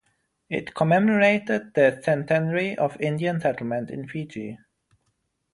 It 0.49 0.73
commemorated 0.73 1.75
the 1.75 2.01
centenary 2.03 2.75
of 2.75 2.99
Indian 2.99 3.39
settlement 3.39 3.91
in 3.91 4.07
Fiji. 4.07 4.57